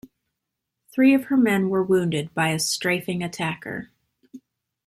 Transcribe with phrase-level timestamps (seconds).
[0.91, 3.91] Three of her men were wounded by a strafing attacker.